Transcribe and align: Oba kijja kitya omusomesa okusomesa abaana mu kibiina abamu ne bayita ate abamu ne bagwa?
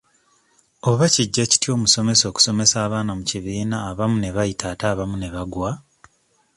Oba 0.89 1.05
kijja 1.13 1.43
kitya 1.51 1.69
omusomesa 1.77 2.23
okusomesa 2.27 2.75
abaana 2.85 3.11
mu 3.17 3.23
kibiina 3.29 3.75
abamu 3.89 4.17
ne 4.19 4.29
bayita 4.35 4.65
ate 4.73 4.85
abamu 4.93 5.15
ne 5.19 5.29
bagwa? 5.33 5.71